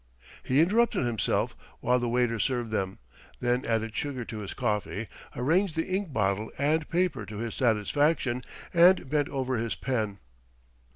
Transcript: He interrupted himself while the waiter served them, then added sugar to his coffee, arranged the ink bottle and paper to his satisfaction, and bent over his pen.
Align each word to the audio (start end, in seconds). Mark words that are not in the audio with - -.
He 0.41 0.59
interrupted 0.61 1.05
himself 1.05 1.55
while 1.79 1.99
the 1.99 2.09
waiter 2.09 2.39
served 2.39 2.71
them, 2.71 2.97
then 3.39 3.63
added 3.65 3.95
sugar 3.95 4.25
to 4.25 4.39
his 4.39 4.55
coffee, 4.55 5.07
arranged 5.35 5.75
the 5.75 5.85
ink 5.95 6.11
bottle 6.11 6.51
and 6.57 6.89
paper 6.89 7.23
to 7.27 7.37
his 7.37 7.53
satisfaction, 7.53 8.41
and 8.73 9.07
bent 9.11 9.29
over 9.29 9.57
his 9.57 9.75
pen. 9.75 10.17